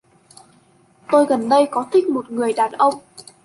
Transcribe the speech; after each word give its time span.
Tôi 1.11 1.25
gần 1.25 1.49
đây 1.49 1.67
có 1.71 1.87
thích 1.91 2.07
một 2.07 2.31
người 2.31 2.53
đàn 2.53 2.71
ông 2.71 2.93